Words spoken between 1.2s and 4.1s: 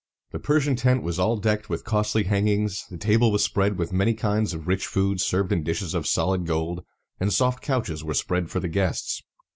decked with costly hangings, the table was spread with